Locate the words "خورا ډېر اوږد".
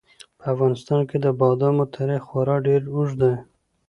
2.29-3.17